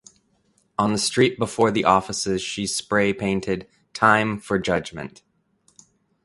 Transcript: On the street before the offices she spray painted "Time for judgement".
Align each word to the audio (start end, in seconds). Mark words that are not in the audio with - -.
On 0.79 0.91
the 0.93 0.97
street 0.97 1.37
before 1.37 1.69
the 1.69 1.83
offices 1.85 2.41
she 2.41 2.65
spray 2.65 3.13
painted 3.13 3.67
"Time 3.93 4.39
for 4.39 4.57
judgement". 4.57 5.21